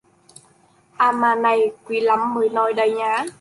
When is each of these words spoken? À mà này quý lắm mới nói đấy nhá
À 0.97 1.11
mà 1.11 1.35
này 1.35 1.71
quý 1.85 1.99
lắm 1.99 2.33
mới 2.33 2.49
nói 2.49 2.73
đấy 2.73 2.91
nhá 2.91 3.25